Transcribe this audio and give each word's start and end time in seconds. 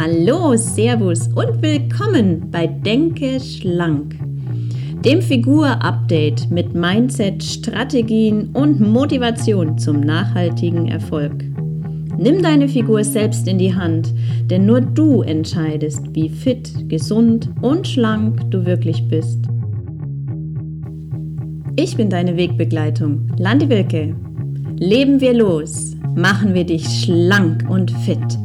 Hallo, 0.00 0.54
Servus 0.54 1.26
und 1.34 1.60
willkommen 1.60 2.52
bei 2.52 2.68
Denke 2.68 3.40
Schlank, 3.40 4.14
dem 5.04 5.20
Figur-Update 5.20 6.52
mit 6.52 6.72
Mindset, 6.72 7.42
Strategien 7.42 8.50
und 8.52 8.78
Motivation 8.78 9.76
zum 9.76 9.98
nachhaltigen 9.98 10.86
Erfolg. 10.86 11.42
Nimm 12.16 12.44
deine 12.44 12.68
Figur 12.68 13.02
selbst 13.02 13.48
in 13.48 13.58
die 13.58 13.74
Hand, 13.74 14.14
denn 14.44 14.66
nur 14.66 14.82
du 14.82 15.22
entscheidest, 15.22 16.14
wie 16.14 16.28
fit, 16.28 16.88
gesund 16.88 17.50
und 17.60 17.88
schlank 17.88 18.48
du 18.52 18.64
wirklich 18.64 19.08
bist. 19.08 19.46
Ich 21.74 21.96
bin 21.96 22.08
deine 22.08 22.36
Wegbegleitung, 22.36 23.32
Landi 23.36 23.68
Wilke. 23.68 24.14
Leben 24.78 25.20
wir 25.20 25.34
los, 25.34 25.96
machen 26.14 26.54
wir 26.54 26.64
dich 26.64 26.86
schlank 26.86 27.68
und 27.68 27.90
fit. 27.90 28.38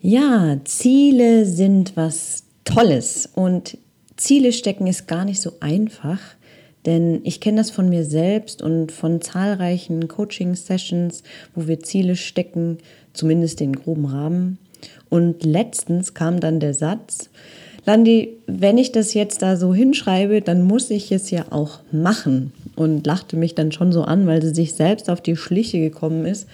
Ja, 0.00 0.58
Ziele 0.64 1.44
sind 1.44 1.96
was 1.96 2.44
Tolles 2.64 3.28
und 3.34 3.78
Ziele 4.16 4.52
stecken 4.52 4.86
ist 4.86 5.08
gar 5.08 5.24
nicht 5.24 5.40
so 5.40 5.54
einfach, 5.58 6.20
denn 6.86 7.20
ich 7.24 7.40
kenne 7.40 7.58
das 7.58 7.70
von 7.70 7.88
mir 7.88 8.04
selbst 8.04 8.62
und 8.62 8.92
von 8.92 9.20
zahlreichen 9.20 10.06
Coaching-Sessions, 10.06 11.24
wo 11.54 11.66
wir 11.66 11.80
Ziele 11.80 12.14
stecken, 12.14 12.78
zumindest 13.12 13.58
den 13.58 13.74
groben 13.74 14.04
Rahmen. 14.04 14.58
Und 15.08 15.44
letztens 15.44 16.14
kam 16.14 16.38
dann 16.38 16.60
der 16.60 16.74
Satz, 16.74 17.30
Landi, 17.84 18.36
wenn 18.46 18.78
ich 18.78 18.92
das 18.92 19.14
jetzt 19.14 19.42
da 19.42 19.56
so 19.56 19.74
hinschreibe, 19.74 20.42
dann 20.42 20.62
muss 20.62 20.90
ich 20.90 21.10
es 21.10 21.30
ja 21.30 21.46
auch 21.50 21.80
machen. 21.90 22.52
Und 22.76 23.04
lachte 23.06 23.36
mich 23.36 23.56
dann 23.56 23.72
schon 23.72 23.92
so 23.92 24.02
an, 24.02 24.26
weil 24.28 24.42
sie 24.42 24.54
sich 24.54 24.74
selbst 24.74 25.10
auf 25.10 25.20
die 25.20 25.36
Schliche 25.36 25.80
gekommen 25.80 26.24
ist. 26.24 26.46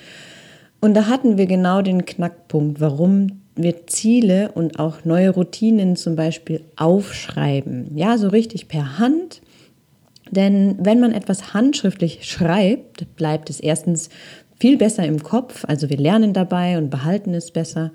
Und 0.84 0.92
da 0.92 1.06
hatten 1.06 1.38
wir 1.38 1.46
genau 1.46 1.80
den 1.80 2.04
Knackpunkt, 2.04 2.78
warum 2.78 3.40
wir 3.56 3.86
Ziele 3.86 4.52
und 4.52 4.78
auch 4.78 5.06
neue 5.06 5.30
Routinen 5.30 5.96
zum 5.96 6.14
Beispiel 6.14 6.60
aufschreiben. 6.76 7.96
Ja, 7.96 8.18
so 8.18 8.28
richtig 8.28 8.68
per 8.68 8.98
Hand. 8.98 9.40
Denn 10.30 10.76
wenn 10.78 11.00
man 11.00 11.12
etwas 11.12 11.54
handschriftlich 11.54 12.28
schreibt, 12.28 13.16
bleibt 13.16 13.48
es 13.48 13.60
erstens 13.60 14.10
viel 14.60 14.76
besser 14.76 15.06
im 15.06 15.22
Kopf. 15.22 15.64
Also 15.66 15.88
wir 15.88 15.96
lernen 15.96 16.34
dabei 16.34 16.76
und 16.76 16.90
behalten 16.90 17.32
es 17.32 17.50
besser. 17.50 17.90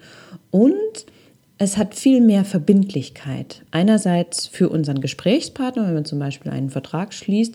Und 0.50 1.06
es 1.60 1.78
hat 1.78 1.94
viel 1.94 2.22
mehr 2.22 2.44
Verbindlichkeit. 2.44 3.66
Einerseits 3.70 4.48
für 4.48 4.68
unseren 4.68 5.00
Gesprächspartner, 5.00 5.86
wenn 5.86 5.94
man 5.94 6.06
zum 6.06 6.18
Beispiel 6.18 6.52
einen 6.52 6.72
Vertrag 6.72 7.14
schließt, 7.14 7.54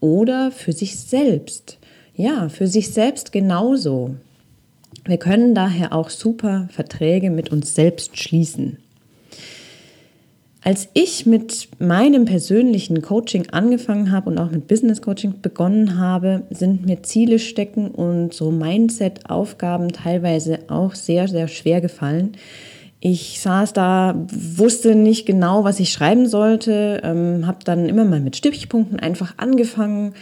oder 0.00 0.50
für 0.50 0.72
sich 0.72 1.00
selbst. 1.00 1.78
Ja, 2.14 2.50
für 2.50 2.66
sich 2.66 2.92
selbst 2.92 3.32
genauso. 3.32 4.16
Wir 5.04 5.18
können 5.18 5.54
daher 5.54 5.92
auch 5.92 6.10
super 6.10 6.68
Verträge 6.70 7.30
mit 7.30 7.50
uns 7.50 7.74
selbst 7.74 8.18
schließen. 8.18 8.78
Als 10.64 10.88
ich 10.94 11.26
mit 11.26 11.68
meinem 11.78 12.24
persönlichen 12.24 13.02
Coaching 13.02 13.50
angefangen 13.50 14.10
habe 14.10 14.30
und 14.30 14.38
auch 14.38 14.50
mit 14.50 14.66
Business 14.66 15.02
Coaching 15.02 15.42
begonnen 15.42 15.98
habe, 15.98 16.44
sind 16.48 16.86
mir 16.86 17.02
Ziele 17.02 17.38
stecken 17.38 17.90
und 17.90 18.32
so 18.32 18.50
Mindset-Aufgaben 18.50 19.92
teilweise 19.92 20.60
auch 20.68 20.94
sehr, 20.94 21.28
sehr 21.28 21.48
schwer 21.48 21.82
gefallen. 21.82 22.32
Ich 22.98 23.40
saß 23.40 23.74
da, 23.74 24.14
wusste 24.32 24.94
nicht 24.94 25.26
genau, 25.26 25.64
was 25.64 25.80
ich 25.80 25.92
schreiben 25.92 26.26
sollte, 26.26 27.02
ähm, 27.04 27.46
habe 27.46 27.58
dann 27.62 27.86
immer 27.86 28.06
mal 28.06 28.20
mit 28.20 28.34
Stichpunkten 28.34 28.98
einfach 28.98 29.34
angefangen. 29.36 30.14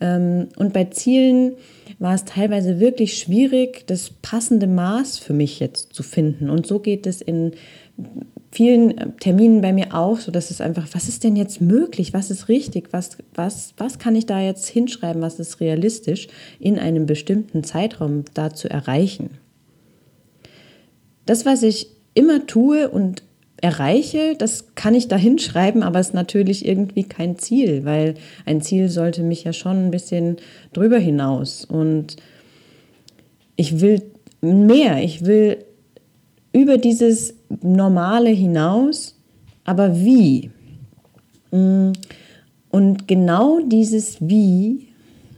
Ähm, 0.00 0.48
und 0.56 0.72
bei 0.72 0.86
Zielen 0.86 1.52
war 1.98 2.14
es 2.14 2.24
teilweise 2.24 2.80
wirklich 2.80 3.18
schwierig, 3.18 3.86
das 3.86 4.10
passende 4.22 4.66
Maß 4.66 5.18
für 5.18 5.32
mich 5.32 5.60
jetzt 5.60 5.92
zu 5.92 6.02
finden. 6.02 6.48
Und 6.48 6.66
so 6.66 6.78
geht 6.78 7.06
es 7.06 7.20
in 7.20 7.52
vielen 8.50 8.96
äh, 8.96 9.10
Terminen 9.20 9.60
bei 9.60 9.72
mir 9.72 9.94
auch, 9.94 10.18
so 10.18 10.32
dass 10.32 10.50
es 10.50 10.60
einfach, 10.60 10.88
was 10.92 11.08
ist 11.08 11.24
denn 11.24 11.36
jetzt 11.36 11.60
möglich, 11.60 12.12
was 12.12 12.30
ist 12.30 12.48
richtig, 12.48 12.92
was, 12.92 13.18
was, 13.34 13.74
was 13.76 13.98
kann 13.98 14.16
ich 14.16 14.26
da 14.26 14.40
jetzt 14.40 14.66
hinschreiben, 14.68 15.22
was 15.22 15.38
ist 15.38 15.60
realistisch 15.60 16.28
in 16.58 16.78
einem 16.78 17.06
bestimmten 17.06 17.64
Zeitraum 17.64 18.24
da 18.34 18.52
zu 18.52 18.68
erreichen. 18.68 19.30
Das, 21.26 21.44
was 21.46 21.62
ich 21.62 21.88
immer 22.14 22.46
tue 22.46 22.88
und 22.88 23.22
erreiche, 23.60 24.34
das 24.38 24.74
kann 24.74 24.94
ich 24.94 25.08
da 25.08 25.16
hinschreiben, 25.16 25.82
aber 25.82 26.00
es 26.00 26.08
ist 26.08 26.14
natürlich 26.14 26.66
irgendwie 26.66 27.04
kein 27.04 27.38
Ziel, 27.38 27.84
weil 27.84 28.14
ein 28.46 28.60
Ziel 28.60 28.88
sollte 28.88 29.22
mich 29.22 29.44
ja 29.44 29.52
schon 29.52 29.86
ein 29.86 29.90
bisschen 29.90 30.36
drüber 30.72 30.98
hinaus. 30.98 31.64
Und 31.64 32.16
ich 33.56 33.80
will 33.80 34.02
mehr, 34.40 35.02
ich 35.02 35.24
will 35.24 35.58
über 36.52 36.78
dieses 36.78 37.34
Normale 37.62 38.30
hinaus, 38.30 39.16
aber 39.64 40.00
wie? 40.00 40.50
Mm, 41.50 41.92
und 42.70 43.08
genau 43.08 43.60
dieses 43.60 44.18
Wie, 44.20 44.88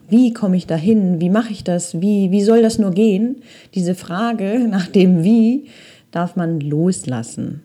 wie 0.09 0.33
komme 0.33 0.56
ich 0.56 0.66
dahin, 0.66 1.21
wie 1.21 1.31
mache 1.31 1.53
ich 1.53 1.65
das, 1.65 2.00
wie, 2.00 2.31
wie 2.31 2.43
soll 2.43 2.62
das 2.62 2.78
nur 2.78 2.93
gehen, 2.93 3.37
diese 3.75 3.94
Frage 3.94 4.66
nach 4.71 4.87
dem 4.87 5.25
Wie 5.25 5.66
darf 6.10 6.37
man 6.37 6.60
loslassen. 6.60 7.62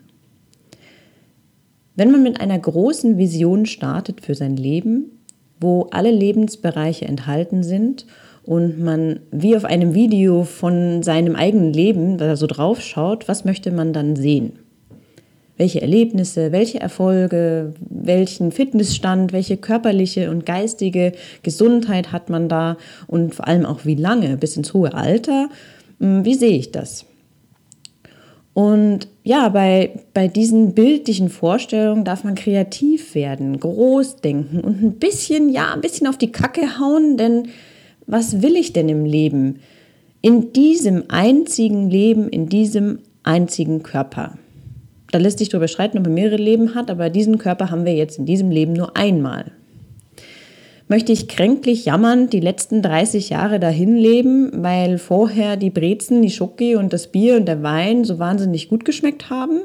Wenn 1.98 2.12
man 2.12 2.22
mit 2.22 2.40
einer 2.40 2.60
großen 2.60 3.18
Vision 3.18 3.66
startet 3.66 4.20
für 4.20 4.36
sein 4.36 4.56
Leben, 4.56 5.18
wo 5.58 5.88
alle 5.90 6.12
Lebensbereiche 6.12 7.06
enthalten 7.06 7.64
sind 7.64 8.06
und 8.44 8.78
man 8.78 9.18
wie 9.32 9.56
auf 9.56 9.64
einem 9.64 9.94
Video 9.94 10.44
von 10.44 11.02
seinem 11.02 11.34
eigenen 11.34 11.72
Leben 11.72 12.16
da 12.16 12.36
so 12.36 12.46
drauf 12.46 12.80
schaut, 12.80 13.26
was 13.26 13.44
möchte 13.44 13.72
man 13.72 13.92
dann 13.92 14.14
sehen? 14.14 14.60
Welche 15.56 15.82
Erlebnisse, 15.82 16.52
welche 16.52 16.80
Erfolge, 16.80 17.74
welchen 17.80 18.52
Fitnessstand, 18.52 19.32
welche 19.32 19.56
körperliche 19.56 20.30
und 20.30 20.46
geistige 20.46 21.14
Gesundheit 21.42 22.12
hat 22.12 22.30
man 22.30 22.48
da 22.48 22.76
und 23.08 23.34
vor 23.34 23.48
allem 23.48 23.66
auch 23.66 23.84
wie 23.84 23.96
lange, 23.96 24.36
bis 24.36 24.56
ins 24.56 24.72
hohe 24.72 24.94
Alter? 24.94 25.48
Hm, 25.98 26.24
wie 26.24 26.34
sehe 26.34 26.56
ich 26.58 26.70
das? 26.70 27.06
Und 28.58 29.06
ja, 29.22 29.50
bei, 29.50 30.00
bei 30.14 30.26
diesen 30.26 30.74
bildlichen 30.74 31.28
Vorstellungen 31.28 32.04
darf 32.04 32.24
man 32.24 32.34
kreativ 32.34 33.14
werden, 33.14 33.60
groß 33.60 34.16
denken 34.16 34.58
und 34.62 34.82
ein 34.82 34.92
bisschen, 34.94 35.48
ja, 35.48 35.72
ein 35.72 35.80
bisschen 35.80 36.08
auf 36.08 36.18
die 36.18 36.32
Kacke 36.32 36.80
hauen, 36.80 37.16
denn 37.16 37.50
was 38.08 38.42
will 38.42 38.56
ich 38.56 38.72
denn 38.72 38.88
im 38.88 39.04
Leben? 39.04 39.60
In 40.22 40.52
diesem 40.52 41.04
einzigen 41.06 41.88
Leben, 41.88 42.28
in 42.28 42.48
diesem 42.48 42.98
einzigen 43.22 43.84
Körper. 43.84 44.36
Da 45.12 45.18
lässt 45.18 45.38
sich 45.38 45.50
darüber 45.50 45.68
streiten, 45.68 45.98
ob 45.98 46.06
man 46.06 46.14
mehrere 46.14 46.42
Leben 46.42 46.74
hat, 46.74 46.90
aber 46.90 47.10
diesen 47.10 47.38
Körper 47.38 47.70
haben 47.70 47.84
wir 47.84 47.94
jetzt 47.94 48.18
in 48.18 48.26
diesem 48.26 48.50
Leben 48.50 48.72
nur 48.72 48.96
einmal 48.96 49.52
möchte 50.88 51.12
ich 51.12 51.28
kränklich 51.28 51.84
jammernd 51.84 52.32
die 52.32 52.40
letzten 52.40 52.82
30 52.82 53.30
Jahre 53.30 53.60
dahin 53.60 53.96
leben, 53.96 54.50
weil 54.62 54.98
vorher 54.98 55.56
die 55.56 55.70
Brezen, 55.70 56.22
die 56.22 56.30
Schoki 56.30 56.76
und 56.76 56.92
das 56.92 57.08
Bier 57.08 57.36
und 57.36 57.46
der 57.46 57.62
Wein 57.62 58.04
so 58.04 58.18
wahnsinnig 58.18 58.68
gut 58.68 58.84
geschmeckt 58.84 59.30
haben? 59.30 59.60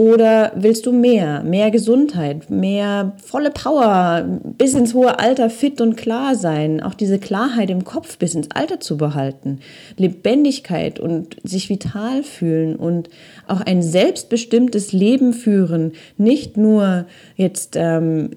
Oder 0.00 0.52
willst 0.54 0.86
du 0.86 0.92
mehr, 0.92 1.42
mehr 1.42 1.70
Gesundheit, 1.70 2.48
mehr 2.48 3.12
volle 3.22 3.50
Power, 3.50 4.24
bis 4.56 4.72
ins 4.72 4.94
hohe 4.94 5.18
Alter 5.18 5.50
fit 5.50 5.78
und 5.82 5.94
klar 5.94 6.36
sein, 6.36 6.82
auch 6.82 6.94
diese 6.94 7.18
Klarheit 7.18 7.68
im 7.68 7.84
Kopf 7.84 8.16
bis 8.16 8.34
ins 8.34 8.50
Alter 8.50 8.80
zu 8.80 8.96
behalten, 8.96 9.58
Lebendigkeit 9.98 10.98
und 10.98 11.36
sich 11.44 11.68
vital 11.68 12.22
fühlen 12.22 12.76
und 12.76 13.10
auch 13.46 13.60
ein 13.60 13.82
selbstbestimmtes 13.82 14.92
Leben 14.92 15.34
führen, 15.34 15.92
nicht 16.16 16.56
nur 16.56 17.04
jetzt 17.36 17.76
ähm, 17.76 18.30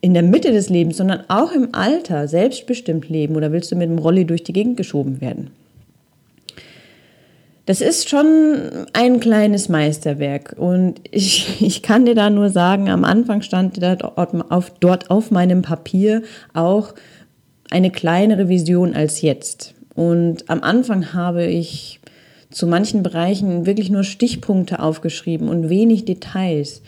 in 0.00 0.14
der 0.14 0.22
Mitte 0.22 0.52
des 0.52 0.68
Lebens, 0.68 0.96
sondern 0.96 1.24
auch 1.28 1.52
im 1.52 1.68
Alter 1.72 2.28
selbstbestimmt 2.28 3.08
leben 3.08 3.36
oder 3.36 3.52
willst 3.52 3.72
du 3.72 3.76
mit 3.76 3.88
dem 3.88 3.98
Rolli 3.98 4.24
durch 4.24 4.44
die 4.44 4.52
Gegend 4.52 4.76
geschoben 4.76 5.20
werden? 5.20 5.50
Das 7.66 7.82
ist 7.82 8.08
schon 8.08 8.86
ein 8.94 9.20
kleines 9.20 9.68
Meisterwerk 9.68 10.54
und 10.56 11.02
ich, 11.10 11.60
ich 11.60 11.82
kann 11.82 12.06
dir 12.06 12.14
da 12.14 12.30
nur 12.30 12.48
sagen, 12.48 12.88
am 12.88 13.04
Anfang 13.04 13.42
stand 13.42 13.82
dort 13.82 14.02
auf, 14.04 14.72
dort 14.80 15.10
auf 15.10 15.30
meinem 15.30 15.62
Papier 15.62 16.22
auch 16.54 16.94
eine 17.70 17.90
kleinere 17.90 18.48
Vision 18.48 18.94
als 18.94 19.20
jetzt. 19.20 19.74
Und 19.94 20.48
am 20.48 20.62
Anfang 20.62 21.12
habe 21.12 21.44
ich 21.44 22.00
zu 22.50 22.66
manchen 22.66 23.02
Bereichen 23.02 23.66
wirklich 23.66 23.90
nur 23.90 24.04
Stichpunkte 24.04 24.80
aufgeschrieben 24.80 25.48
und 25.48 25.68
wenig 25.68 26.04
Details. 26.06 26.82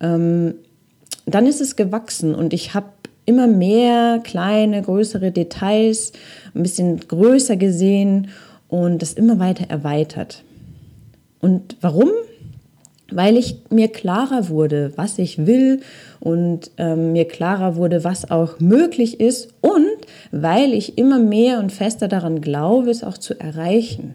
Ähm, 0.00 0.54
dann 1.26 1.46
ist 1.46 1.60
es 1.60 1.76
gewachsen 1.76 2.34
und 2.34 2.52
ich 2.52 2.74
habe 2.74 2.86
immer 3.26 3.46
mehr 3.46 4.20
kleine, 4.24 4.82
größere 4.82 5.30
Details, 5.30 6.12
ein 6.54 6.62
bisschen 6.62 6.98
größer 7.00 7.56
gesehen 7.56 8.28
und 8.68 9.02
das 9.02 9.12
immer 9.12 9.38
weiter 9.38 9.66
erweitert. 9.68 10.42
Und 11.40 11.76
warum? 11.80 12.10
Weil 13.12 13.36
ich 13.36 13.56
mir 13.70 13.88
klarer 13.88 14.48
wurde, 14.48 14.92
was 14.96 15.18
ich 15.18 15.46
will 15.46 15.80
und 16.20 16.70
ähm, 16.76 17.12
mir 17.12 17.26
klarer 17.26 17.76
wurde, 17.76 18.04
was 18.04 18.30
auch 18.30 18.60
möglich 18.60 19.20
ist 19.20 19.54
und 19.60 19.86
weil 20.30 20.72
ich 20.72 20.96
immer 20.96 21.18
mehr 21.18 21.58
und 21.58 21.72
fester 21.72 22.08
daran 22.08 22.40
glaube, 22.40 22.90
es 22.90 23.02
auch 23.02 23.18
zu 23.18 23.38
erreichen. 23.38 24.14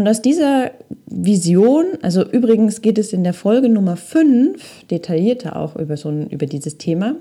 Und 0.00 0.08
aus 0.08 0.22
dieser 0.22 0.70
Vision, 1.08 1.84
also 2.00 2.24
übrigens 2.24 2.80
geht 2.80 2.96
es 2.96 3.12
in 3.12 3.22
der 3.22 3.34
Folge 3.34 3.68
Nummer 3.68 3.98
5 3.98 4.86
detaillierter 4.90 5.56
auch 5.56 5.76
über, 5.76 5.98
so 5.98 6.08
ein, 6.08 6.30
über 6.30 6.46
dieses 6.46 6.78
Thema, 6.78 7.16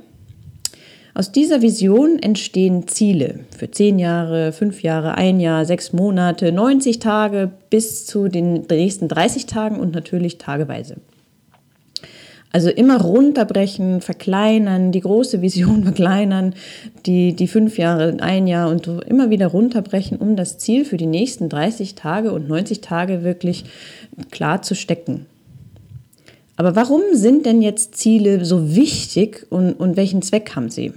aus 1.14 1.34
dieser 1.34 1.62
Vision 1.62 2.20
entstehen 2.20 2.88
Ziele 2.88 3.42
für 3.58 3.70
zehn 3.70 4.00
Jahre, 4.00 4.54
fünf 4.54 4.82
Jahre, 4.82 5.16
ein 5.16 5.42
Jahr, 5.42 5.66
sechs 5.66 5.92
Monate, 5.92 6.54
90 6.54 7.00
Tage 7.00 7.52
bis 7.70 8.06
zu 8.06 8.30
den 8.30 8.66
nächsten 8.70 9.10
30 9.10 9.46
Tagen 9.46 9.78
und 9.78 9.94
natürlich 9.94 10.38
tageweise. 10.38 10.96
Also 12.52 12.70
immer 12.70 13.00
runterbrechen, 13.00 14.02
verkleinern, 14.02 14.92
die 14.92 15.02
große 15.02 15.42
Vision 15.42 15.84
verkleinern, 15.86 16.56
die, 17.06 17.34
die 17.34 17.48
fünf 17.48 17.78
Jahre, 17.78 18.18
ein 18.20 18.48
Jahr 18.48 18.70
und 18.70 18.88
immer 19.08 19.30
wieder 19.30 19.48
runterbrechen, 19.48 20.18
um 20.18 20.36
das 20.36 20.58
Ziel 20.58 20.86
für 20.86 20.98
die 20.98 21.06
nächsten 21.06 21.50
30 21.50 21.96
Tage 21.96 22.32
und 22.32 22.48
90 22.48 22.82
Tage 22.82 23.24
wirklich 23.24 23.66
klar 24.32 24.62
zu 24.62 24.76
stecken. 24.76 25.28
Aber 26.56 26.76
warum 26.76 27.02
sind 27.14 27.46
denn 27.46 27.62
jetzt 27.62 27.96
Ziele 27.96 28.44
so 28.44 28.76
wichtig 28.76 29.48
und, 29.50 29.74
und 29.74 29.96
welchen 29.96 30.22
Zweck 30.22 30.56
haben 30.56 30.70
sie? 30.70 30.92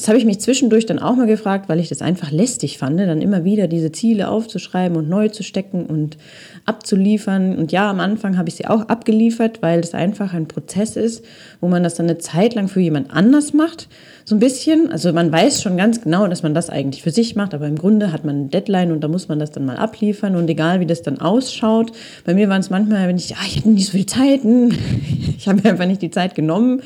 Das 0.00 0.08
habe 0.08 0.16
ich 0.16 0.24
mich 0.24 0.40
zwischendurch 0.40 0.86
dann 0.86 0.98
auch 0.98 1.14
mal 1.14 1.26
gefragt, 1.26 1.68
weil 1.68 1.78
ich 1.78 1.90
das 1.90 2.00
einfach 2.00 2.30
lästig 2.30 2.78
fand, 2.78 2.98
dann 2.98 3.20
immer 3.20 3.44
wieder 3.44 3.68
diese 3.68 3.92
Ziele 3.92 4.30
aufzuschreiben 4.30 4.96
und 4.96 5.10
neu 5.10 5.28
zu 5.28 5.42
stecken 5.42 5.84
und 5.84 6.16
abzuliefern. 6.64 7.58
Und 7.58 7.70
ja, 7.70 7.90
am 7.90 8.00
Anfang 8.00 8.38
habe 8.38 8.48
ich 8.48 8.54
sie 8.54 8.66
auch 8.66 8.88
abgeliefert, 8.88 9.60
weil 9.60 9.80
es 9.80 9.92
einfach 9.92 10.32
ein 10.32 10.48
Prozess 10.48 10.96
ist, 10.96 11.22
wo 11.60 11.68
man 11.68 11.82
das 11.82 11.96
dann 11.96 12.06
eine 12.06 12.16
Zeit 12.16 12.54
lang 12.54 12.68
für 12.68 12.80
jemand 12.80 13.10
anders 13.10 13.52
macht. 13.52 13.90
So 14.24 14.36
ein 14.36 14.38
bisschen. 14.38 14.90
Also 14.90 15.12
man 15.12 15.30
weiß 15.30 15.60
schon 15.60 15.76
ganz 15.76 16.00
genau, 16.00 16.26
dass 16.28 16.42
man 16.42 16.54
das 16.54 16.70
eigentlich 16.70 17.02
für 17.02 17.10
sich 17.10 17.36
macht, 17.36 17.52
aber 17.52 17.66
im 17.66 17.76
Grunde 17.76 18.10
hat 18.10 18.24
man 18.24 18.36
eine 18.36 18.46
Deadline 18.46 18.92
und 18.92 19.04
da 19.04 19.08
muss 19.08 19.28
man 19.28 19.38
das 19.38 19.50
dann 19.50 19.66
mal 19.66 19.76
abliefern. 19.76 20.34
Und 20.34 20.48
egal 20.48 20.80
wie 20.80 20.86
das 20.86 21.02
dann 21.02 21.20
ausschaut, 21.20 21.92
bei 22.24 22.32
mir 22.32 22.48
waren 22.48 22.60
es 22.60 22.70
manchmal, 22.70 23.06
wenn 23.06 23.16
ich, 23.16 23.36
ah, 23.36 23.44
ich 23.46 23.58
hatte 23.58 23.68
nicht 23.68 23.84
so 23.84 23.92
viel 23.92 24.06
Zeit, 24.06 24.40
ich 25.36 25.46
habe 25.46 25.60
mir 25.60 25.68
einfach 25.68 25.86
nicht 25.86 26.00
die 26.00 26.10
Zeit 26.10 26.34
genommen 26.34 26.80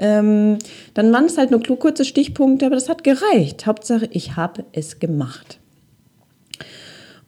ähm, 0.00 0.58
dann 0.94 1.12
waren 1.12 1.26
es 1.26 1.36
halt 1.36 1.50
nur 1.50 1.62
kurze 1.62 2.06
Stichpunkte, 2.06 2.66
aber 2.66 2.74
das 2.74 2.88
hat 2.88 3.04
gereicht. 3.04 3.66
Hauptsache, 3.66 4.08
ich 4.10 4.34
habe 4.34 4.64
es 4.72 4.98
gemacht. 4.98 5.58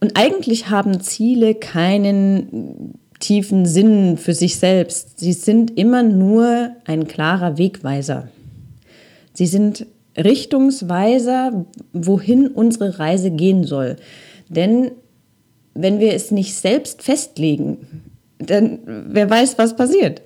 Und 0.01 0.17
eigentlich 0.17 0.69
haben 0.69 0.99
Ziele 0.99 1.53
keinen 1.53 2.95
tiefen 3.19 3.65
Sinn 3.65 4.17
für 4.17 4.33
sich 4.33 4.57
selbst. 4.57 5.19
Sie 5.19 5.33
sind 5.33 5.77
immer 5.77 6.01
nur 6.01 6.71
ein 6.85 7.07
klarer 7.07 7.57
Wegweiser. 7.57 8.27
Sie 9.33 9.45
sind 9.45 9.85
Richtungsweiser, 10.17 11.65
wohin 11.93 12.47
unsere 12.47 12.99
Reise 12.99 13.31
gehen 13.31 13.63
soll. 13.63 13.97
Denn 14.49 14.91
wenn 15.75 15.99
wir 15.99 16.13
es 16.13 16.31
nicht 16.31 16.55
selbst 16.55 17.03
festlegen, 17.03 18.03
dann 18.39 18.79
wer 18.85 19.29
weiß, 19.29 19.57
was 19.57 19.75
passiert. 19.75 20.21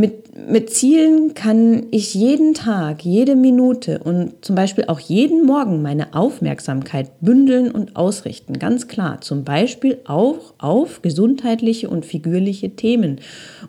Mit, 0.00 0.48
mit 0.48 0.70
Zielen 0.70 1.34
kann 1.34 1.88
ich 1.90 2.14
jeden 2.14 2.54
Tag, 2.54 3.04
jede 3.04 3.36
Minute 3.36 3.98
und 3.98 4.32
zum 4.42 4.56
Beispiel 4.56 4.84
auch 4.86 4.98
jeden 4.98 5.44
Morgen 5.44 5.82
meine 5.82 6.14
Aufmerksamkeit 6.14 7.20
bündeln 7.20 7.70
und 7.70 7.96
ausrichten. 7.96 8.58
Ganz 8.58 8.88
klar. 8.88 9.20
Zum 9.20 9.44
Beispiel 9.44 9.98
auch 10.06 10.54
auf 10.56 11.02
gesundheitliche 11.02 11.90
und 11.90 12.06
figürliche 12.06 12.70
Themen 12.70 13.20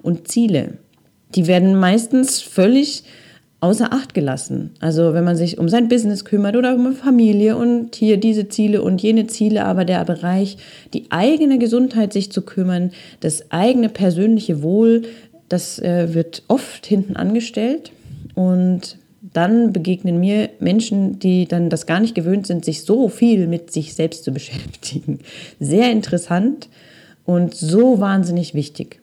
und 0.03 0.29
Ziele. 0.29 0.77
Die 1.35 1.47
werden 1.47 1.77
meistens 1.77 2.39
völlig 2.39 3.03
außer 3.59 3.91
Acht 3.91 4.13
gelassen. 4.13 4.71
Also 4.79 5.13
wenn 5.13 5.25
man 5.25 5.35
sich 5.35 5.57
um 5.57 5.67
sein 5.67 5.89
Business 5.89 6.23
kümmert 6.23 6.55
oder 6.55 6.73
um 6.75 6.93
Familie 6.93 7.57
und 7.57 7.93
hier 7.95 8.15
diese 8.15 8.47
Ziele 8.47 8.81
und 8.81 9.01
jene 9.01 9.27
Ziele, 9.27 9.65
aber 9.65 9.83
der 9.83 10.05
Bereich, 10.05 10.57
die 10.93 11.11
eigene 11.11 11.59
Gesundheit 11.59 12.13
sich 12.13 12.31
zu 12.31 12.41
kümmern, 12.41 12.91
das 13.19 13.51
eigene 13.51 13.89
persönliche 13.89 14.63
Wohl 14.63 15.03
das 15.51 15.79
äh, 15.79 16.13
wird 16.13 16.43
oft 16.47 16.85
hinten 16.85 17.15
angestellt 17.15 17.91
und 18.35 18.97
dann 19.33 19.71
begegnen 19.71 20.19
mir 20.19 20.49
Menschen, 20.59 21.19
die 21.19 21.45
dann 21.45 21.69
das 21.69 21.85
gar 21.85 21.99
nicht 21.99 22.15
gewöhnt 22.15 22.47
sind, 22.47 22.65
sich 22.65 22.83
so 22.83 23.07
viel 23.07 23.47
mit 23.47 23.71
sich 23.71 23.93
selbst 23.93 24.23
zu 24.23 24.31
beschäftigen. 24.33 25.19
Sehr 25.59 25.91
interessant 25.91 26.69
und 27.25 27.53
so 27.53 27.99
wahnsinnig 27.99 28.53
wichtig. 28.53 28.99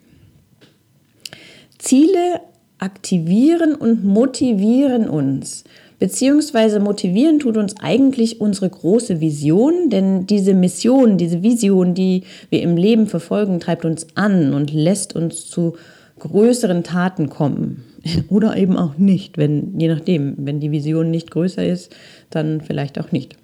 Ziele 1.78 2.40
aktivieren 2.78 3.74
und 3.74 4.04
motivieren 4.04 5.08
uns. 5.08 5.64
Beziehungsweise 5.98 6.78
motivieren 6.78 7.40
tut 7.40 7.56
uns 7.56 7.74
eigentlich 7.80 8.40
unsere 8.40 8.70
große 8.70 9.20
Vision, 9.20 9.90
denn 9.90 10.26
diese 10.26 10.54
Mission, 10.54 11.18
diese 11.18 11.42
Vision, 11.42 11.94
die 11.94 12.22
wir 12.50 12.62
im 12.62 12.76
Leben 12.76 13.08
verfolgen, 13.08 13.58
treibt 13.58 13.84
uns 13.84 14.06
an 14.14 14.54
und 14.54 14.72
lässt 14.72 15.16
uns 15.16 15.48
zu 15.48 15.74
größeren 16.18 16.84
Taten 16.84 17.28
kommen. 17.28 17.84
Oder 18.28 18.56
eben 18.56 18.76
auch 18.76 18.98
nicht, 18.98 19.38
wenn, 19.38 19.78
je 19.78 19.88
nachdem, 19.88 20.34
wenn 20.38 20.60
die 20.60 20.70
Vision 20.70 21.10
nicht 21.10 21.30
größer 21.30 21.66
ist, 21.66 21.94
dann 22.30 22.60
vielleicht 22.60 22.98
auch 22.98 23.12
nicht. 23.12 23.36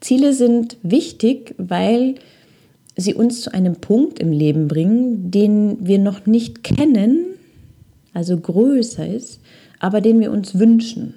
Ziele 0.00 0.32
sind 0.32 0.76
wichtig, 0.82 1.54
weil 1.58 2.14
sie 2.96 3.14
uns 3.14 3.42
zu 3.42 3.52
einem 3.52 3.76
Punkt 3.76 4.18
im 4.18 4.32
Leben 4.32 4.68
bringen, 4.68 5.30
den 5.30 5.86
wir 5.86 5.98
noch 5.98 6.26
nicht 6.26 6.64
kennen, 6.64 7.24
also 8.12 8.36
größer 8.36 9.06
ist, 9.06 9.40
aber 9.78 10.00
den 10.00 10.20
wir 10.20 10.32
uns 10.32 10.58
wünschen. 10.58 11.14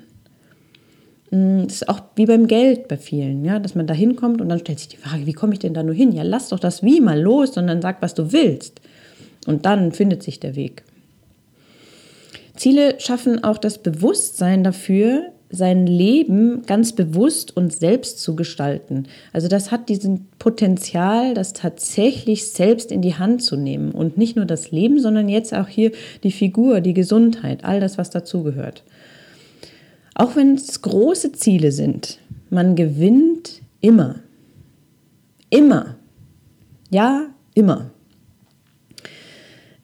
Mm, 1.32 1.64
das 1.64 1.74
ist 1.76 1.90
auch 1.90 2.02
wie 2.16 2.26
beim 2.26 2.48
Geld 2.48 2.88
bei 2.88 2.98
vielen, 2.98 3.44
ja, 3.44 3.60
dass 3.60 3.74
man 3.74 3.88
da 3.88 3.94
hinkommt 3.94 4.42
und 4.42 4.50
dann 4.50 4.60
stellt 4.60 4.80
sich 4.80 4.90
die 4.90 4.98
Frage, 4.98 5.26
wie 5.26 5.34
komme 5.34 5.54
ich 5.54 5.60
denn 5.60 5.74
da 5.74 5.82
nur 5.82 5.96
hin? 5.96 6.12
Ja, 6.12 6.24
lass 6.24 6.50
doch 6.50 6.60
das 6.60 6.84
Wie 6.84 7.02
mal 7.02 7.20
los, 7.20 7.54
sondern 7.54 7.82
sag, 7.82 8.02
was 8.02 8.14
du 8.14 8.32
willst. 8.32 8.82
Und 9.48 9.66
dann 9.66 9.92
findet 9.92 10.24
sich 10.24 10.40
der 10.40 10.56
Weg. 10.56 10.84
Ziele 12.56 13.00
schaffen 13.00 13.44
auch 13.44 13.58
das 13.58 13.80
Bewusstsein 13.80 14.64
dafür, 14.64 15.32
sein 15.52 15.86
Leben 15.86 16.64
ganz 16.66 16.94
bewusst 16.94 17.56
und 17.56 17.74
selbst 17.74 18.20
zu 18.20 18.36
gestalten. 18.36 19.08
Also 19.34 19.48
das 19.48 19.72
hat 19.72 19.90
diesen 19.90 20.28
Potenzial, 20.40 21.34
das 21.34 21.54
tatsächlich 21.54 22.48
selbst 22.48 22.92
in 22.92 23.02
die 23.02 23.16
Hand 23.16 23.44
zu 23.44 23.58
nehmen. 23.58 23.92
Und 23.92 24.18
nicht 24.18 24.36
nur 24.36 24.46
das 24.46 24.72
Leben, 24.72 25.00
sondern 25.00 25.28
jetzt 25.28 25.54
auch 25.54 25.68
hier 25.68 25.92
die 26.24 26.32
Figur, 26.32 26.80
die 26.80 26.94
Gesundheit, 26.94 27.66
all 27.66 27.80
das, 27.80 27.98
was 27.98 28.10
dazugehört. 28.10 28.84
Auch 30.16 30.36
wenn 30.36 30.56
es 30.56 30.82
große 30.82 31.34
Ziele 31.34 31.72
sind, 31.72 32.20
man 32.50 32.76
gewinnt 32.76 33.62
immer. 33.82 34.20
Immer. 35.50 35.96
Ja, 36.90 37.28
immer. 37.54 37.91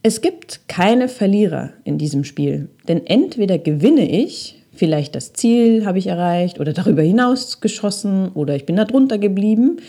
Es 0.08 0.22
gibt 0.22 0.70
keine 0.70 1.10
Verlierer 1.10 1.72
in 1.84 1.98
diesem 1.98 2.24
Spiel, 2.24 2.70
denn 2.88 3.06
entweder 3.06 3.58
gewinne 3.58 4.10
ich, 4.10 4.64
vielleicht 4.72 5.16
das 5.16 5.34
Ziel 5.34 5.86
habe 5.86 6.00
ich 6.00 6.08
erreicht 6.08 6.62
oder 6.62 6.72
darüber 6.72 7.02
hinaus 7.02 7.60
geschossen 7.60 8.30
oder 8.30 8.56
ich 8.56 8.66
bin 8.66 8.78
da 8.78 8.86
drunter 8.86 9.18
geblieben. 9.18 9.82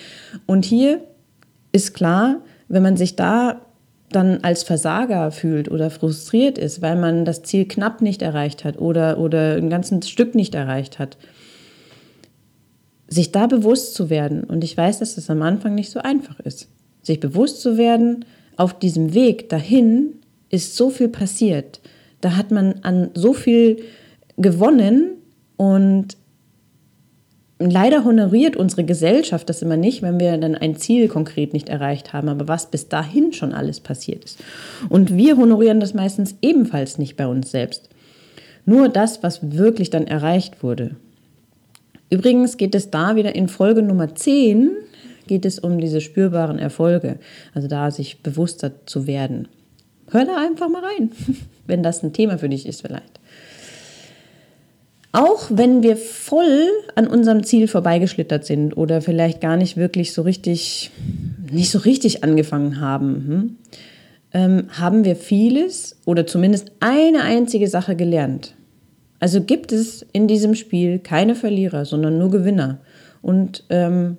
Und 0.45 0.65
hier 0.65 1.03
ist 1.71 1.95
klar, 1.95 2.41
wenn 2.67 2.83
man 2.83 2.97
sich 2.97 3.15
da 3.15 3.61
dann 4.11 4.39
als 4.43 4.65
Versager 4.65 5.31
fühlt 5.31 5.71
oder 5.71 5.89
frustriert 5.89 6.59
ist, 6.59 6.83
weil 6.83 6.97
man 6.97 7.25
das 7.25 7.45
Ziel 7.45 7.69
knapp 7.69 8.03
nicht 8.03 8.21
erreicht 8.21 8.65
hat 8.65 8.81
oder, 8.81 9.19
oder 9.21 9.55
ein 9.55 9.71
ganzes 9.71 10.11
Stück 10.11 10.35
nicht 10.35 10.57
erreicht 10.57 10.99
hat, 10.99 11.17
sich 13.07 13.31
da 13.31 13.47
bewusst 13.47 13.95
zu 13.95 14.11
werden, 14.11 14.43
und 14.43 14.65
ich 14.65 14.77
weiß, 14.77 14.99
dass 14.99 15.15
das 15.15 15.31
am 15.31 15.43
Anfang 15.43 15.77
nicht 15.77 15.93
so 15.93 16.01
einfach 16.01 16.41
ist, 16.41 16.67
sich 17.03 17.21
bewusst 17.21 17.61
zu 17.61 17.79
werden, 17.79 18.25
auf 18.59 18.79
diesem 18.79 19.15
Weg 19.15 19.49
dahin 19.49 20.17
ist 20.51 20.77
so 20.77 20.91
viel 20.91 21.09
passiert. 21.09 21.81
Da 22.21 22.37
hat 22.37 22.51
man 22.51 22.81
an 22.83 23.11
so 23.15 23.33
viel 23.33 23.83
gewonnen 24.37 25.13
und 25.57 26.17
leider 27.61 28.05
honoriert 28.05 28.57
unsere 28.57 28.85
Gesellschaft 28.85 29.49
das 29.49 29.63
immer 29.63 29.77
nicht, 29.77 30.03
wenn 30.03 30.19
wir 30.19 30.37
dann 30.39 30.57
ein 30.57 30.77
Ziel 30.77 31.09
konkret 31.09 31.53
nicht 31.53 31.69
erreicht 31.69 32.13
haben, 32.13 32.29
aber 32.29 32.49
was 32.49 32.71
bis 32.71 32.89
dahin 32.89 33.33
schon 33.33 33.53
alles 33.53 33.79
passiert 33.79 34.25
ist. 34.25 34.41
Und 34.89 35.17
wir 35.17 35.37
honorieren 35.37 35.79
das 35.79 35.95
meistens 35.95 36.35
ebenfalls 36.43 36.99
nicht 36.99 37.17
bei 37.17 37.29
uns 37.29 37.53
selbst. 37.53 37.89
Nur 38.67 38.89
das, 38.89 39.23
was 39.23 39.53
wirklich 39.57 39.91
dann 39.91 40.09
erreicht 40.09 40.65
wurde. 40.65 40.97
Übrigens 42.11 42.57
geht 42.57 42.75
es 42.75 42.91
da 42.91 43.15
wieder 43.15 43.37
in 43.37 43.49
Folge 43.49 43.83
Nummer 43.83 44.15
10 44.15 44.71
geht 45.29 45.45
es 45.45 45.59
um 45.59 45.79
diese 45.79 46.01
spürbaren 46.01 46.59
Erfolge, 46.59 47.19
also 47.55 47.69
da 47.69 47.91
sich 47.91 48.23
bewusster 48.23 48.73
zu 48.87 49.07
werden. 49.07 49.47
Hör 50.11 50.25
da 50.25 50.37
einfach 50.37 50.69
mal 50.69 50.83
rein, 50.85 51.13
wenn 51.67 51.83
das 51.83 52.03
ein 52.03 52.13
Thema 52.13 52.39
für 52.39 52.49
dich 52.49 52.67
ist 52.67 52.83
vielleicht. 52.83 53.21
Auch 55.13 55.49
wenn 55.51 55.83
wir 55.83 55.97
voll 55.97 56.69
an 56.95 57.07
unserem 57.07 57.43
Ziel 57.43 57.67
vorbeigeschlittert 57.67 58.45
sind 58.45 58.77
oder 58.77 59.01
vielleicht 59.01 59.41
gar 59.41 59.57
nicht 59.57 59.77
wirklich 59.77 60.13
so 60.13 60.23
richtig, 60.23 60.91
nicht 61.51 61.71
so 61.71 61.79
richtig 61.79 62.25
angefangen 62.25 62.81
haben, 62.81 63.15
hm, 63.27 63.57
ähm, 64.33 64.65
haben 64.79 65.05
wir 65.05 65.17
vieles 65.17 65.97
oder 66.05 66.27
zumindest 66.27 66.73
eine 66.81 67.23
einzige 67.23 67.69
Sache 67.69 67.97
gelernt. 67.97 68.55
Also 69.21 69.43
gibt 69.43 69.73
es 69.73 70.07
in 70.13 70.29
diesem 70.29 70.55
Spiel 70.55 70.99
keine 70.99 71.35
Verlierer, 71.35 71.85
sondern 71.85 72.19
nur 72.19 72.31
Gewinner 72.31 72.79
und 73.23 73.65
ähm, 73.71 74.19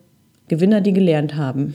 Gewinner, 0.50 0.82
die 0.82 0.94
gelernt 0.94 1.36
haben. 1.36 1.74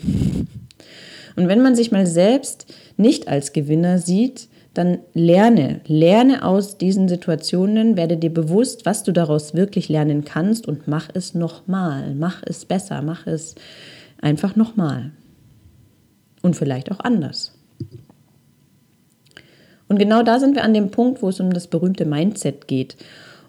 Und 1.36 1.48
wenn 1.48 1.62
man 1.62 1.74
sich 1.74 1.90
mal 1.90 2.06
selbst 2.06 2.72
nicht 2.96 3.28
als 3.28 3.52
Gewinner 3.52 3.98
sieht, 3.98 4.48
dann 4.74 4.98
lerne, 5.14 5.80
lerne 5.86 6.44
aus 6.44 6.78
diesen 6.78 7.08
Situationen, 7.08 7.96
werde 7.96 8.16
dir 8.16 8.32
bewusst, 8.32 8.84
was 8.84 9.04
du 9.04 9.12
daraus 9.12 9.54
wirklich 9.54 9.88
lernen 9.88 10.24
kannst 10.24 10.66
und 10.66 10.88
mach 10.88 11.08
es 11.14 11.34
nochmal, 11.34 12.14
mach 12.14 12.42
es 12.44 12.64
besser, 12.64 13.00
mach 13.00 13.26
es 13.26 13.54
einfach 14.20 14.56
nochmal. 14.56 15.12
Und 16.42 16.56
vielleicht 16.56 16.90
auch 16.90 17.00
anders. 17.00 17.56
Und 19.88 19.98
genau 19.98 20.22
da 20.22 20.40
sind 20.40 20.56
wir 20.56 20.64
an 20.64 20.74
dem 20.74 20.90
Punkt, 20.90 21.22
wo 21.22 21.28
es 21.28 21.40
um 21.40 21.52
das 21.52 21.68
berühmte 21.68 22.04
Mindset 22.04 22.66
geht, 22.66 22.96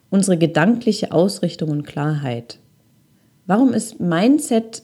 unsere 0.10 0.38
gedankliche 0.38 1.12
Ausrichtung 1.12 1.70
und 1.70 1.84
Klarheit. 1.84 2.60
Warum 3.48 3.74
ist 3.74 4.00
Mindset 4.00 4.84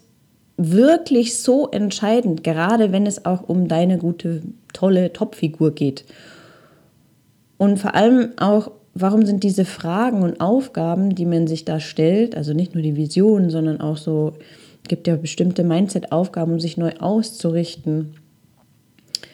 wirklich 0.70 1.38
so 1.38 1.70
entscheidend, 1.70 2.44
gerade 2.44 2.92
wenn 2.92 3.06
es 3.06 3.26
auch 3.26 3.48
um 3.48 3.68
deine 3.68 3.98
gute, 3.98 4.42
tolle 4.74 5.14
Topfigur 5.14 5.72
geht? 5.72 6.06
Und 7.58 7.78
vor 7.78 7.96
allem 7.96 8.32
auch, 8.38 8.72
warum 8.94 9.26
sind 9.26 9.44
diese 9.44 9.66
Fragen 9.66 10.24
und 10.24 10.42
Aufgaben, 10.42 11.16
die 11.16 11.26
man 11.26 11.48
sich 11.48 11.66
da 11.66 11.80
stellt, 11.80 12.36
also 12.36 12.54
nicht 12.54 12.74
nur 12.74 12.84
die 12.84 12.96
Vision, 12.96 13.50
sondern 13.50 13.82
auch 13.82 13.98
so, 13.98 14.34
gibt 14.88 15.08
ja 15.08 15.16
bestimmte 15.16 15.64
Mindset-Aufgaben, 15.64 16.54
um 16.54 16.60
sich 16.60 16.78
neu 16.78 16.92
auszurichten. 17.00 18.16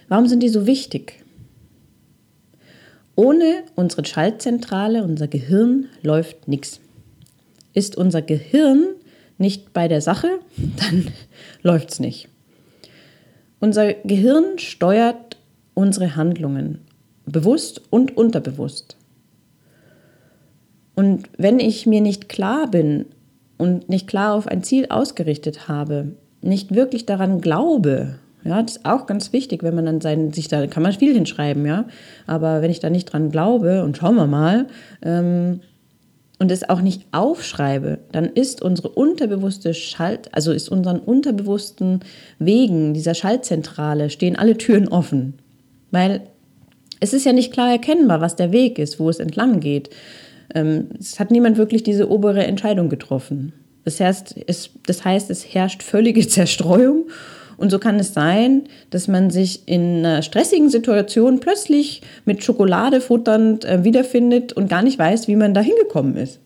Warum 0.07 0.27
sind 0.27 0.43
die 0.43 0.49
so 0.49 0.67
wichtig? 0.67 1.23
Ohne 3.15 3.63
unsere 3.75 4.05
Schaltzentrale, 4.05 5.03
unser 5.03 5.27
Gehirn, 5.27 5.85
läuft 6.03 6.47
nichts. 6.47 6.79
Ist 7.73 7.97
unser 7.97 8.21
Gehirn 8.21 8.87
nicht 9.37 9.73
bei 9.73 9.87
der 9.87 10.01
Sache, 10.01 10.27
dann 10.57 11.07
läuft 11.61 11.91
es 11.91 11.99
nicht. 11.99 12.29
Unser 13.59 13.93
Gehirn 13.93 14.57
steuert 14.59 15.37
unsere 15.73 16.15
Handlungen, 16.15 16.79
bewusst 17.25 17.81
und 17.89 18.15
unterbewusst. 18.15 18.97
Und 20.95 21.29
wenn 21.37 21.59
ich 21.59 21.85
mir 21.85 22.01
nicht 22.01 22.29
klar 22.29 22.69
bin 22.69 23.05
und 23.57 23.89
nicht 23.89 24.07
klar 24.07 24.33
auf 24.33 24.47
ein 24.47 24.63
Ziel 24.63 24.87
ausgerichtet 24.89 25.67
habe, 25.67 26.13
nicht 26.41 26.73
wirklich 26.73 27.05
daran 27.05 27.41
glaube, 27.41 28.15
ja, 28.43 28.61
das 28.61 28.77
ist 28.77 28.85
auch 28.85 29.07
ganz 29.07 29.33
wichtig, 29.33 29.61
wenn 29.63 29.75
man 29.75 29.85
dann 29.85 30.01
sein, 30.01 30.31
sich 30.31 30.47
da 30.47 30.67
kann 30.67 30.83
man 30.83 30.93
viel 30.93 31.13
hinschreiben, 31.13 31.65
ja. 31.65 31.85
Aber 32.27 32.61
wenn 32.61 32.71
ich 32.71 32.79
da 32.79 32.89
nicht 32.89 33.11
dran 33.11 33.29
glaube 33.29 33.83
und 33.83 33.97
schauen 33.97 34.15
wir 34.15 34.27
mal, 34.27 34.67
ähm, 35.01 35.61
und 36.39 36.51
es 36.51 36.69
auch 36.69 36.81
nicht 36.81 37.05
aufschreibe, 37.11 37.99
dann 38.11 38.25
ist 38.25 38.61
unsere 38.61 38.89
unterbewusste 38.89 39.73
Schalt, 39.73 40.33
also 40.33 40.51
ist 40.51 40.69
unseren 40.69 40.99
unterbewussten 40.99 42.01
Wegen 42.37 42.93
dieser 42.93 43.15
Schaltzentrale 43.15 44.09
stehen 44.09 44.35
alle 44.35 44.57
Türen 44.57 44.87
offen. 44.87 45.33
Weil 45.89 46.21
es 46.99 47.13
ist 47.13 47.25
ja 47.25 47.33
nicht 47.33 47.51
klar 47.51 47.71
erkennbar, 47.71 48.21
was 48.21 48.35
der 48.35 48.51
Weg 48.51 48.79
ist, 48.79 48.99
wo 48.99 49.09
es 49.09 49.19
entlang 49.19 49.59
geht. 49.59 49.89
Ähm, 50.53 50.89
es 50.99 51.19
hat 51.19 51.31
niemand 51.31 51.57
wirklich 51.57 51.83
diese 51.83 52.09
obere 52.09 52.43
Entscheidung 52.43 52.89
getroffen. 52.89 53.53
Das 53.83 53.99
heißt, 53.99 54.35
es, 54.47 54.71
das 54.85 55.05
heißt, 55.05 55.29
es 55.29 55.53
herrscht 55.53 55.81
völlige 55.81 56.27
Zerstreuung 56.27 57.07
und 57.57 57.71
so 57.71 57.79
kann 57.79 57.99
es 57.99 58.13
sein, 58.13 58.63
dass 58.91 59.07
man 59.07 59.31
sich 59.31 59.67
in 59.67 60.05
einer 60.05 60.21
stressigen 60.21 60.69
Situation 60.69 61.39
plötzlich 61.39 62.01
mit 62.23 62.43
Schokolade 62.43 63.01
futternd 63.01 63.65
äh, 63.65 63.83
wiederfindet 63.83 64.53
und 64.53 64.69
gar 64.69 64.83
nicht 64.83 64.99
weiß, 64.99 65.27
wie 65.27 65.35
man 65.35 65.55
da 65.55 65.61
hingekommen 65.61 66.15
ist. 66.17 66.39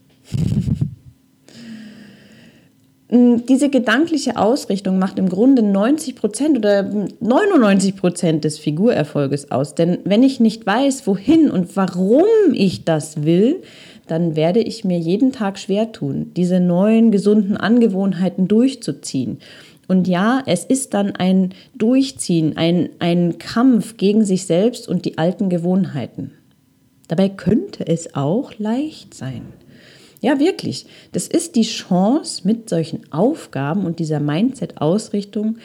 Mm, 3.10 3.36
diese 3.50 3.70
gedankliche 3.70 4.38
Ausrichtung 4.38 5.00
macht 5.00 5.20
im 5.20 5.28
Grunde 5.28 5.64
90 5.64 6.16
Prozent 6.16 6.58
oder 6.58 6.84
99 7.20 7.98
Prozent 7.98 8.46
des 8.46 8.58
Figurerfolges 8.58 9.52
aus. 9.52 9.76
Denn 9.76 9.98
wenn 10.06 10.24
ich 10.24 10.40
nicht 10.40 10.66
weiß, 10.66 11.06
wohin 11.08 11.52
und 11.52 11.76
warum 11.76 12.24
ich 12.54 12.86
das 12.86 13.24
will, 13.26 13.62
dann 14.08 14.36
werde 14.36 14.60
ich 14.60 14.84
mir 14.84 14.98
jeden 14.98 15.32
Tag 15.32 15.58
schwer 15.58 15.92
tun, 15.92 16.32
diese 16.36 16.60
neuen 16.60 17.12
gesunden 17.12 17.56
Angewohnheiten 17.56 18.48
durchzuziehen. 18.48 19.40
Und 19.88 20.08
ja, 20.08 20.42
es 20.46 20.64
ist 20.64 20.94
dann 20.94 21.16
ein 21.16 21.54
Durchziehen, 21.76 22.56
ein, 22.58 22.90
ein 23.00 23.38
Kampf 23.40 23.98
gegen 23.98 24.24
sich 24.24 24.46
selbst 24.46 24.88
und 24.88 25.06
die 25.06 25.18
alten 25.18 25.50
Gewohnheiten. 25.50 26.32
Dabei 27.08 27.30
könnte 27.30 27.86
es 27.88 28.16
auch 28.16 28.58
leicht 28.58 29.14
sein. 29.14 29.42
Ja, 30.22 30.40
wirklich. 30.40 30.86
Das 31.12 31.28
ist 31.28 31.56
die 31.56 31.64
Chance, 31.64 32.48
mit 32.48 32.70
solchen 32.70 33.12
Aufgaben 33.12 33.86
und 33.86 34.00
dieser 34.00 34.20
Mindset-Ausrichtung, 34.20 35.58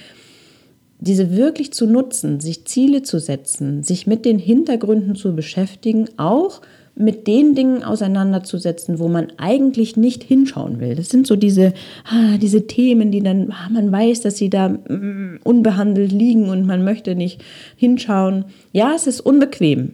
diese 0.99 1.37
wirklich 1.37 1.73
zu 1.73 1.87
nutzen, 1.87 2.41
sich 2.41 2.65
Ziele 2.65 3.03
zu 3.03 3.21
setzen, 3.21 3.83
sich 3.83 4.07
mit 4.07 4.25
den 4.25 4.39
Hintergründen 4.39 5.15
zu 5.15 5.37
beschäftigen, 5.37 6.09
auch 6.17 6.63
mit 6.99 7.27
den 7.27 7.55
Dingen 7.55 7.85
auseinanderzusetzen, 7.85 8.99
wo 8.99 9.09
man 9.09 9.29
eigentlich 9.37 9.99
nicht 9.99 10.25
hinschauen 10.25 10.81
will. 10.81 10.95
Das 10.95 11.11
sind 11.11 11.27
so 11.27 11.37
diese, 11.37 11.75
ah, 12.05 12.39
diese 12.41 12.67
Themen, 12.67 13.11
die 13.11 13.23
dann, 13.23 13.51
ah, 13.51 13.69
man 13.71 13.93
weiß, 13.93 14.23
dass 14.23 14.39
sie 14.39 14.49
da 14.49 14.71
mm, 14.71 15.41
unbehandelt 15.45 16.11
liegen 16.11 16.49
und 16.49 16.67
man 16.67 16.85
möchte 16.85 17.15
nicht 17.15 17.45
hinschauen. 17.77 18.47
Ja, 18.73 18.95
es 18.95 19.07
ist 19.07 19.21
unbequem, 19.21 19.93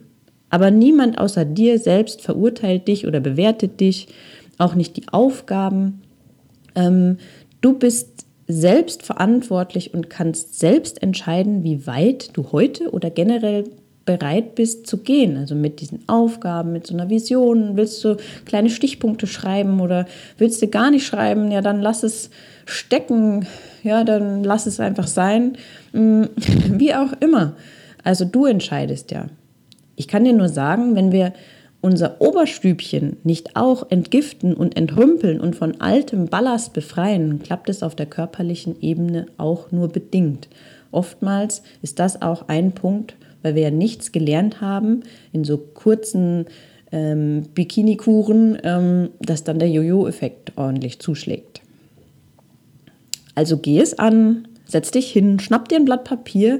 aber 0.49 0.71
niemand 0.71 1.17
außer 1.17 1.43
dir 1.43 1.77
selbst 1.77 2.21
verurteilt 2.21 2.87
dich 2.87 3.05
oder 3.05 3.19
bewertet 3.19 3.81
dich, 3.81 4.07
auch 4.57 4.75
nicht 4.75 4.95
die 4.95 5.09
Aufgaben. 5.09 6.01
Ähm, 6.73 7.17
du 7.59 7.77
bist 7.77 8.25
selbst 8.47 9.03
verantwortlich 9.03 9.93
und 9.93 10.09
kannst 10.09 10.57
selbst 10.57 11.03
entscheiden, 11.03 11.63
wie 11.63 11.85
weit 11.85 12.37
du 12.37 12.53
heute 12.53 12.91
oder 12.91 13.09
generell 13.09 13.65
bereit 14.05 14.55
bist 14.55 14.87
zu 14.87 14.97
gehen. 14.97 15.37
Also 15.37 15.55
mit 15.55 15.79
diesen 15.81 16.07
Aufgaben, 16.07 16.73
mit 16.73 16.87
so 16.87 16.93
einer 16.93 17.09
Vision. 17.09 17.77
Willst 17.77 18.03
du 18.03 18.17
kleine 18.45 18.69
Stichpunkte 18.69 19.27
schreiben 19.27 19.79
oder 19.79 20.05
willst 20.37 20.61
du 20.61 20.67
gar 20.67 20.91
nicht 20.91 21.05
schreiben? 21.05 21.51
Ja, 21.51 21.61
dann 21.61 21.81
lass 21.81 22.03
es 22.03 22.29
stecken. 22.65 23.45
Ja, 23.83 24.03
dann 24.03 24.43
lass 24.43 24.65
es 24.65 24.79
einfach 24.79 25.07
sein. 25.07 25.57
Mm, 25.93 26.23
wie 26.69 26.93
auch 26.93 27.13
immer. 27.19 27.55
Also 28.03 28.25
du 28.25 28.45
entscheidest 28.45 29.11
ja. 29.11 29.27
Ich 29.95 30.07
kann 30.07 30.23
dir 30.23 30.33
nur 30.33 30.49
sagen, 30.49 30.95
wenn 30.95 31.11
wir 31.11 31.33
unser 31.83 32.21
Oberstübchen 32.21 33.17
nicht 33.23 33.57
auch 33.57 33.91
entgiften 33.91 34.53
und 34.53 34.77
entrümpeln 34.77 35.41
und 35.41 35.55
von 35.55 35.81
altem 35.81 36.27
Ballast 36.27 36.73
befreien, 36.73 37.39
klappt 37.43 37.69
es 37.69 37.83
auf 37.83 37.93
der 37.93 38.05
körperlichen 38.05 38.81
Ebene 38.81 39.25
auch 39.37 39.71
nur 39.71 39.89
bedingt. 39.89 40.47
Oftmals 40.91 41.61
ist 41.81 41.99
das 41.99 42.21
auch 42.21 42.47
ein 42.47 42.71
Punkt, 42.71 43.15
weil 43.43 43.55
wir 43.55 43.61
ja 43.61 43.71
nichts 43.71 44.11
gelernt 44.11 44.61
haben 44.61 45.03
in 45.31 45.43
so 45.43 45.57
kurzen 45.57 46.45
ähm, 46.91 47.43
Bikini-Kuren, 47.53 48.57
ähm, 48.63 49.09
dass 49.19 49.43
dann 49.43 49.59
der 49.59 49.69
Jojo-Effekt 49.69 50.53
ordentlich 50.55 50.99
zuschlägt. 50.99 51.61
Also 53.35 53.57
geh 53.57 53.79
es 53.79 53.97
an, 53.97 54.47
setz 54.65 54.91
dich 54.91 55.11
hin, 55.11 55.39
schnapp 55.39 55.69
dir 55.69 55.77
ein 55.77 55.85
Blatt 55.85 56.03
Papier 56.03 56.59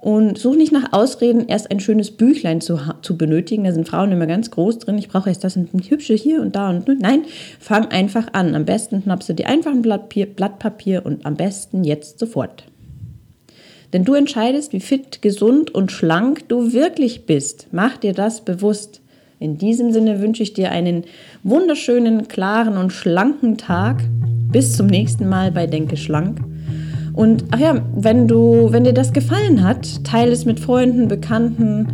und 0.00 0.38
such 0.38 0.56
nicht 0.56 0.72
nach 0.72 0.92
Ausreden, 0.92 1.46
erst 1.46 1.70
ein 1.70 1.78
schönes 1.78 2.10
Büchlein 2.10 2.60
zu, 2.60 2.80
zu 3.02 3.16
benötigen. 3.16 3.64
Da 3.64 3.72
sind 3.72 3.88
Frauen 3.88 4.10
immer 4.10 4.26
ganz 4.26 4.50
groß 4.50 4.78
drin. 4.78 4.98
Ich 4.98 5.08
brauche 5.08 5.28
jetzt 5.28 5.44
das 5.44 5.56
und 5.56 5.90
hübsche 5.90 6.14
hier 6.14 6.40
und 6.40 6.56
da 6.56 6.70
und 6.70 6.88
nein, 7.00 7.24
fang 7.60 7.86
einfach 7.86 8.28
an. 8.32 8.54
Am 8.54 8.64
besten 8.64 9.02
schnappst 9.02 9.28
du 9.28 9.34
dir 9.34 9.46
einfach 9.46 9.70
ein 9.70 9.82
Blatt 9.82 10.08
Blatt 10.36 10.58
Papier 10.58 11.04
und 11.04 11.26
am 11.26 11.36
besten 11.36 11.84
jetzt 11.84 12.18
sofort. 12.18 12.64
Denn 13.92 14.04
du 14.04 14.14
entscheidest, 14.14 14.72
wie 14.72 14.80
fit, 14.80 15.20
gesund 15.20 15.74
und 15.74 15.90
schlank 15.90 16.48
du 16.48 16.72
wirklich 16.72 17.26
bist. 17.26 17.66
Mach 17.72 17.96
dir 17.96 18.12
das 18.12 18.44
bewusst. 18.44 19.00
In 19.38 19.58
diesem 19.58 19.92
Sinne 19.92 20.20
wünsche 20.20 20.42
ich 20.42 20.52
dir 20.52 20.70
einen 20.70 21.04
wunderschönen, 21.42 22.28
klaren 22.28 22.76
und 22.76 22.92
schlanken 22.92 23.56
Tag. 23.56 24.02
Bis 24.52 24.76
zum 24.76 24.86
nächsten 24.86 25.28
Mal 25.28 25.50
bei 25.50 25.66
Denke 25.66 25.96
Schlank. 25.96 26.38
Und 27.14 27.44
ach 27.50 27.58
ja, 27.58 27.82
wenn 27.94 28.28
du, 28.28 28.68
wenn 28.70 28.84
dir 28.84 28.92
das 28.92 29.12
gefallen 29.12 29.64
hat, 29.64 30.04
teile 30.04 30.32
es 30.32 30.44
mit 30.44 30.60
Freunden, 30.60 31.08
Bekannten 31.08 31.88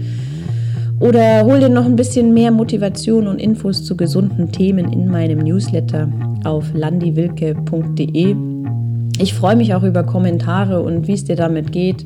oder 1.00 1.44
hol 1.44 1.60
dir 1.60 1.68
noch 1.68 1.84
ein 1.84 1.96
bisschen 1.96 2.32
mehr 2.32 2.50
Motivation 2.50 3.28
und 3.28 3.38
Infos 3.38 3.84
zu 3.84 3.96
gesunden 3.96 4.50
Themen 4.52 4.92
in 4.92 5.08
meinem 5.08 5.38
Newsletter 5.38 6.10
auf 6.44 6.64
landiwilke.de. 6.74 8.55
Ich 9.18 9.32
freue 9.32 9.56
mich 9.56 9.74
auch 9.74 9.82
über 9.82 10.02
Kommentare 10.04 10.82
und 10.82 11.08
wie 11.08 11.14
es 11.14 11.24
dir 11.24 11.36
damit 11.36 11.72
geht, 11.72 12.04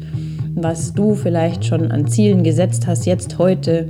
was 0.55 0.95
du 0.95 1.15
vielleicht 1.15 1.65
schon 1.65 1.91
an 1.91 2.07
Zielen 2.07 2.45
gesetzt 2.45 2.87
hast, 2.87 3.05
jetzt 3.05 3.39
heute 3.39 3.89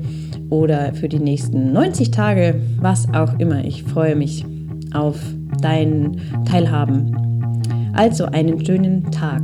oder 0.48 0.94
für 0.94 1.08
die 1.08 1.18
nächsten 1.18 1.72
90 1.72 2.10
Tage, 2.10 2.60
was 2.80 3.12
auch 3.12 3.38
immer. 3.38 3.64
Ich 3.64 3.84
freue 3.84 4.16
mich 4.16 4.44
auf 4.92 5.18
dein 5.60 6.20
Teilhaben. 6.46 7.92
Also 7.94 8.24
einen 8.24 8.64
schönen 8.64 9.10
Tag. 9.10 9.42